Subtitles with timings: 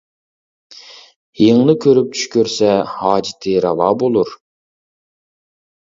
[1.41, 4.37] يىڭنە كۆرۈپ چۈش كۆرسە ھاجىتى راۋا بولۇر.